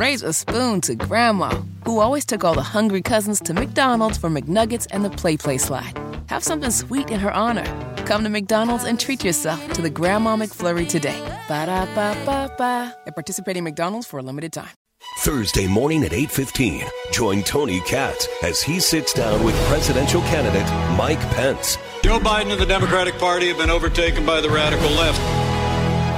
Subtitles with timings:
[0.00, 1.50] raise a spoon to Grandma,
[1.84, 5.92] who always took all the hungry cousins to McDonald's for McNuggets and the PlayPlace slide.
[6.28, 7.66] Have something sweet in her honor.
[8.06, 11.20] Come to McDonald's and treat yourself to the Grandma McFlurry today.
[11.48, 12.96] Ba da ba ba ba.
[13.06, 14.72] At participating McDonald's for a limited time.
[15.18, 21.20] Thursday morning at 8:15, join Tony Katz as he sits down with presidential candidate Mike
[21.36, 21.76] Pence.
[22.02, 25.20] Joe Biden and the Democratic Party have been overtaken by the radical left.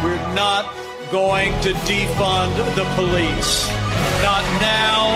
[0.05, 0.82] We're not
[1.13, 3.69] going to defund the police.
[4.23, 5.12] Not now,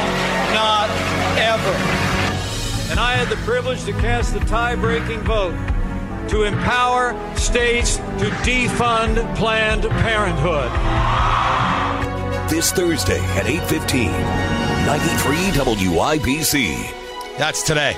[0.52, 0.90] not
[1.38, 1.72] ever.
[2.90, 5.56] And I had the privilege to cast the tie-breaking vote
[6.28, 10.70] to empower states to defund Planned Parenthood.
[12.50, 14.10] This Thursday at 8:15,
[14.84, 15.36] 93
[15.86, 17.38] WIBC.
[17.38, 17.96] That's today.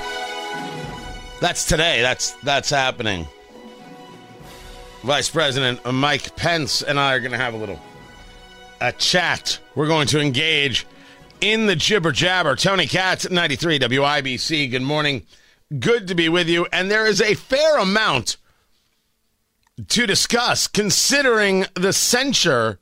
[1.41, 2.01] That's today.
[2.03, 3.27] That's that's happening.
[5.03, 7.81] Vice President Mike Pence and I are going to have a little
[8.81, 9.59] a chat.
[9.75, 10.87] We're going to engage
[11.41, 12.57] in the jibber jabber.
[12.57, 14.71] Tony Katz, 93 WIBC.
[14.71, 15.25] Good morning.
[15.79, 16.67] Good to be with you.
[16.73, 18.37] And there is a fair amount
[19.89, 22.79] to discuss considering the censure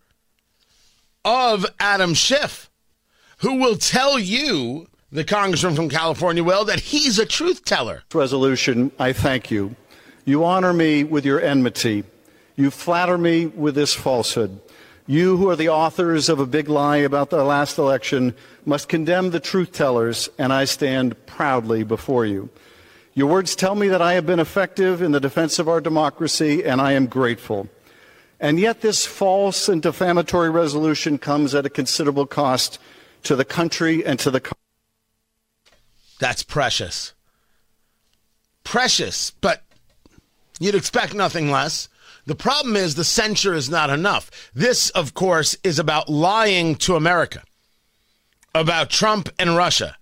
[1.25, 2.71] of Adam Schiff,
[3.39, 8.03] who will tell you, the congressman from California, will, that he's a truth teller.
[8.15, 9.77] Resolution, I thank you.
[10.25, 12.05] You honor me with your enmity.
[12.57, 14.61] You flatter me with this falsehood.
[15.07, 19.31] You, who are the authors of a big lie about the last election, must condemn
[19.31, 22.51] the truth tellers, and I stand proudly before you.
[23.15, 26.65] Your words tell me that I have been effective in the defense of our democracy,
[26.65, 27.69] and I am grateful.
[28.41, 32.79] And yet, this false and defamatory resolution comes at a considerable cost
[33.23, 34.43] to the country and to the.
[36.19, 37.15] That's precious.
[38.65, 39.63] Precious, but
[40.59, 41.89] you'd expect nothing less.
[42.27, 44.51] The problem is the censure is not enough.
[44.53, 47.43] This, of course, is about lying to America,
[48.55, 49.97] about Trump and Russia.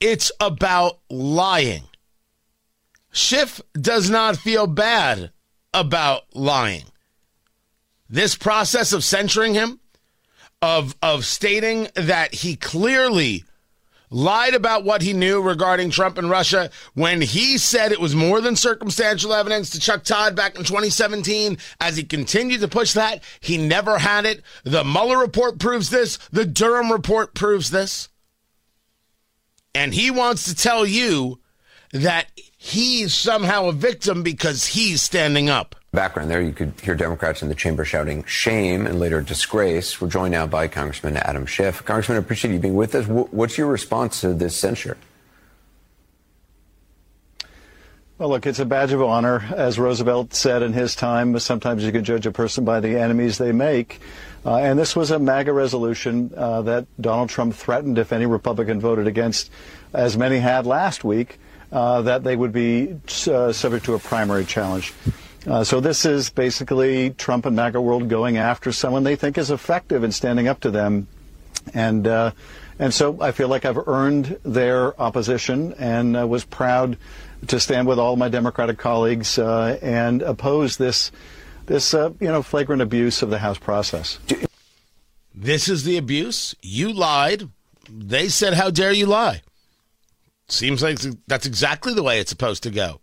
[0.00, 1.84] It's about lying.
[3.12, 5.30] Schiff does not feel bad
[5.72, 6.84] about lying.
[8.08, 9.80] This process of censuring him,
[10.60, 13.44] of, of stating that he clearly
[14.10, 18.40] lied about what he knew regarding Trump and Russia when he said it was more
[18.40, 21.58] than circumstantial evidence to Chuck Todd back in 2017.
[21.80, 24.42] As he continued to push that, he never had it.
[24.64, 26.18] The Mueller report proves this.
[26.30, 28.08] The Durham report proves this.
[29.74, 31.40] And he wants to tell you
[31.92, 37.42] that he's somehow a victim because he's standing up background there, you could hear Democrats
[37.42, 40.00] in the chamber shouting shame and later disgrace.
[40.00, 41.84] We're joined now by Congressman Adam Schiff.
[41.84, 43.06] Congressman, I appreciate you being with us.
[43.06, 44.96] What's your response to this censure?
[48.18, 49.44] Well, look, it's a badge of honor.
[49.54, 53.36] As Roosevelt said in his time, sometimes you can judge a person by the enemies
[53.36, 54.00] they make.
[54.44, 58.80] Uh, and this was a MAGA resolution uh, that Donald Trump threatened if any Republican
[58.80, 59.50] voted against,
[59.92, 61.38] as many had last week,
[61.72, 62.96] uh, that they would be
[63.26, 64.94] uh, subject to a primary challenge.
[65.46, 69.50] Uh, so this is basically Trump and MAGA world going after someone they think is
[69.50, 71.06] effective in standing up to them,
[71.72, 72.32] and uh,
[72.78, 76.98] and so I feel like I've earned their opposition and uh, was proud
[77.46, 81.12] to stand with all my Democratic colleagues uh, and oppose this
[81.66, 84.18] this uh, you know flagrant abuse of the House process.
[85.32, 86.56] This is the abuse.
[86.60, 87.48] You lied.
[87.88, 89.42] They said, "How dare you lie?"
[90.48, 90.98] Seems like
[91.28, 93.00] that's exactly the way it's supposed to go.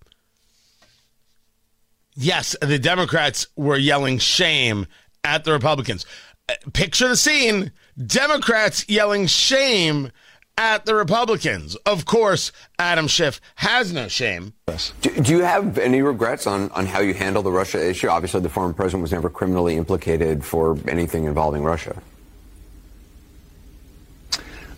[2.16, 4.88] Yes, the Democrats were yelling shame
[5.24, 6.06] at the Republicans.
[6.50, 7.72] Uh, picture the scene
[8.06, 10.12] Democrats yelling shame
[10.58, 11.76] at the Republicans.
[11.86, 14.54] Of course, Adam Schiff has no shame.
[15.02, 18.08] Do, do, you have any regrets on, on how you handle the Russia issue?
[18.08, 22.02] Obviously, the former president was never criminally implicated for anything involving Russia.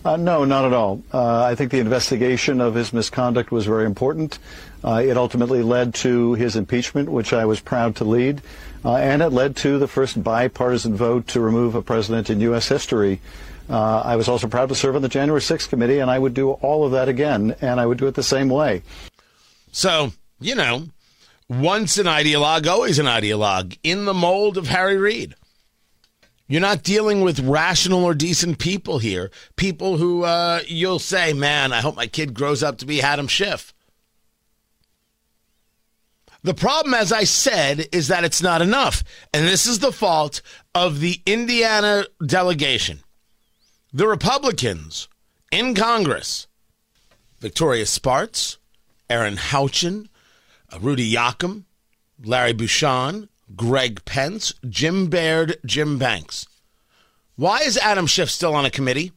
[0.06, 1.04] Uh, no, not at all.
[1.12, 4.38] Uh, I think the investigation of his misconduct was very important.
[4.84, 8.44] Uh, it ultimately led to his impeachment, which I was proud to lead,
[8.86, 12.68] uh, and it led to the first bipartisan vote to remove a president in U.S.
[12.68, 13.20] history.
[13.68, 16.36] Uh, I was also proud to serve on the January 6th committee, and I would
[16.36, 18.84] do all of that again, and I would do it the same way.
[19.72, 20.86] So, you know,
[21.50, 25.34] once an ideologue, always an ideologue, in the mold of Harry Reid.
[26.48, 29.32] You're not dealing with rational or decent people here.
[29.56, 33.28] People who uh, you'll say, man, I hope my kid grows up to be Adam
[33.28, 33.74] Schiff.
[36.44, 39.04] The problem, as I said, is that it's not enough.
[39.34, 40.44] And this is the fault
[40.76, 43.00] of the Indiana delegation.
[43.92, 45.08] The Republicans
[45.52, 46.46] in Congress,
[47.40, 48.60] Victoria Spartz,
[49.10, 50.08] Erin Houchin,
[50.72, 51.64] uh, Rudy Yakym,
[52.24, 56.48] Larry Bucshon, Greg Pence, Jim Baird, Jim Banks.
[57.36, 59.12] Why is Adam Schiff still on a committee?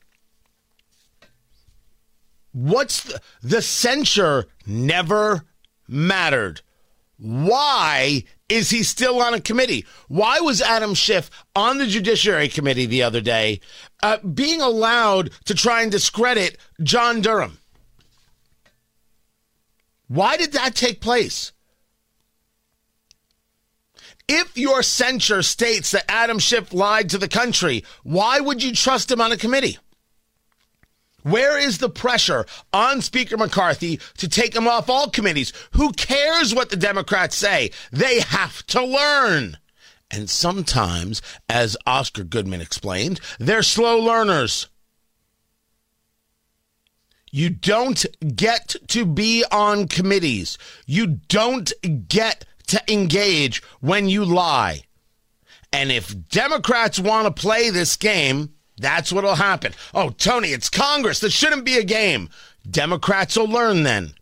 [2.53, 5.45] What's the, the censure never
[5.89, 6.61] mattered.
[7.17, 9.87] Why is he still on a committee?
[10.07, 13.61] Why was Adam Schiff on the Judiciary Committee the other day
[14.03, 17.59] uh, being allowed to try and discredit John Durham?
[20.07, 21.53] Why did that take place?
[24.29, 29.11] If your censure states that Adam Schiff lied to the country, why would you trust
[29.11, 29.79] him on a committee?
[31.23, 35.53] Where is the pressure on Speaker McCarthy to take him off all committees?
[35.73, 37.71] Who cares what the Democrats say?
[37.91, 39.59] They have to learn.
[40.11, 44.69] And sometimes, as Oscar Goodman explained, they're slow learners.
[47.31, 50.57] You don't get to be on committees.
[50.87, 51.73] You don't
[52.09, 54.83] get to engage when you lie.
[55.73, 59.75] And if Democrats want to play this game, that's what'll happen.
[59.93, 61.21] Oh, Tony, it's Congress.
[61.21, 62.31] This shouldn't be a game.
[62.69, 64.15] Democrats will learn then.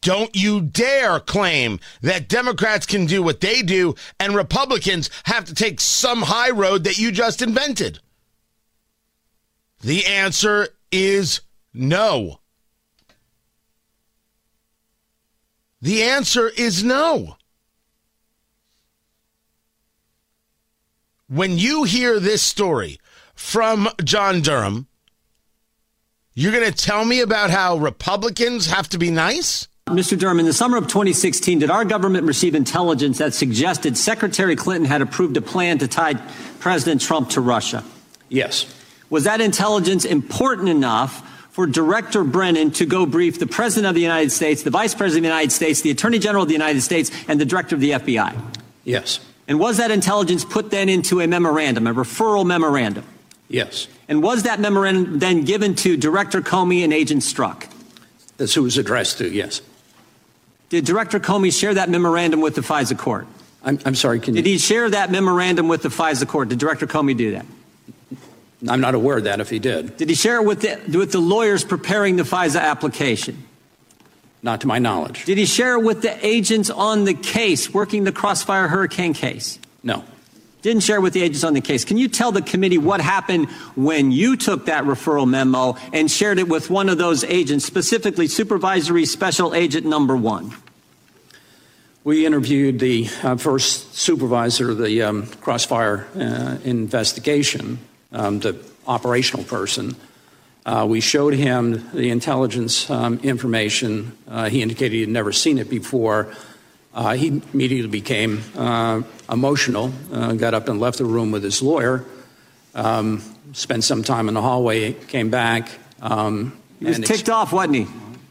[0.00, 5.54] Don't you dare claim that Democrats can do what they do and Republicans have to
[5.54, 7.98] take some high road that you just invented.
[9.80, 11.40] The answer is
[11.74, 12.40] no.
[15.80, 17.36] The answer is no.
[21.28, 22.98] When you hear this story
[23.34, 24.88] from John Durham,
[26.34, 29.68] you're going to tell me about how Republicans have to be nice?
[29.88, 30.18] Mr.
[30.18, 34.84] Durham, in the summer of 2016, did our government receive intelligence that suggested Secretary Clinton
[34.84, 36.14] had approved a plan to tie
[36.60, 37.82] President Trump to Russia?
[38.28, 38.74] Yes.
[39.10, 44.00] Was that intelligence important enough for Director Brennan to go brief the President of the
[44.00, 46.80] United States, the Vice President of the United States, the Attorney General of the United
[46.82, 48.40] States, and the Director of the FBI?
[48.84, 49.18] Yes.
[49.48, 53.04] And was that intelligence put then into a memorandum, a referral memorandum?
[53.48, 53.88] Yes.
[54.06, 57.68] And was that memorandum then given to Director Comey and Agent Strzok?
[58.36, 59.60] That's who it was addressed to, yes.
[60.68, 63.26] Did Director Comey share that memorandum with the FISA court?
[63.64, 64.42] I'm, I'm sorry, can you?
[64.42, 66.50] Did he share that memorandum with the FISA court?
[66.50, 67.46] Did Director Comey do that?
[68.66, 69.96] I'm not aware of that if he did.
[69.96, 73.44] Did he share it with the, with the lawyers preparing the FISA application?
[74.42, 75.24] Not to my knowledge.
[75.24, 79.58] Did he share it with the agents on the case working the Crossfire Hurricane case?
[79.82, 80.04] No.
[80.62, 81.84] Didn't share with the agents on the case.
[81.84, 86.38] Can you tell the committee what happened when you took that referral memo and shared
[86.38, 90.52] it with one of those agents, specifically Supervisory Special Agent Number One?
[92.02, 97.78] We interviewed the uh, first supervisor of the um, Crossfire uh, investigation,
[98.12, 99.96] um, the operational person.
[100.64, 104.16] Uh, we showed him the intelligence um, information.
[104.28, 106.34] Uh, he indicated he had never seen it before.
[106.94, 111.62] Uh, he immediately became uh, emotional, uh, got up and left the room with his
[111.62, 112.04] lawyer,
[112.74, 113.22] um,
[113.52, 115.70] spent some time in the hallway, came back.
[116.02, 117.86] Um, he was ticked ex- off, wasn't he?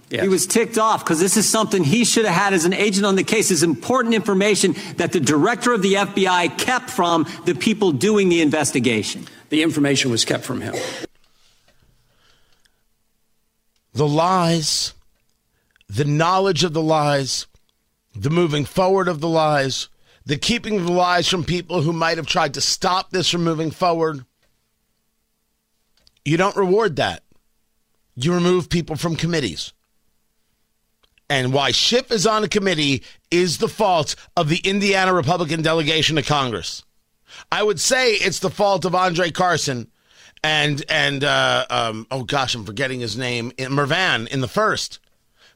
[0.10, 0.22] Yes.
[0.22, 3.06] He was ticked off because this is something he should have had as an agent
[3.06, 3.52] on the case.
[3.52, 8.42] Is important information that the director of the FBI kept from the people doing the
[8.42, 9.28] investigation.
[9.50, 10.76] The information was kept from him.
[13.94, 14.94] The lies,
[15.90, 17.48] the knowledge of the lies,
[18.16, 19.90] the moving forward of the lies,
[20.26, 23.44] the keeping of the lies from people who might have tried to stop this from
[23.44, 24.24] moving forward.
[26.24, 27.24] You don't reward that.
[28.16, 29.74] You remove people from committees.
[31.30, 36.16] And why Schiff is on a committee is the fault of the Indiana Republican delegation
[36.16, 36.84] to Congress.
[37.52, 39.92] I would say it's the fault of Andre Carson
[40.44, 45.00] and and uh, um, oh gosh, I'm forgetting his name, Mrvan in the first.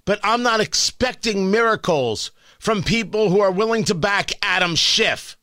[0.06, 5.38] But I'm not expecting miracles from people who are willing to back Adam Schiff.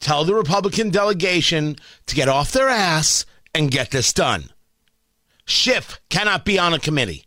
[0.00, 3.24] Tell the Republican delegation to get off their ass
[3.54, 4.50] and get this done.
[5.46, 7.26] Schiff cannot be on a committee.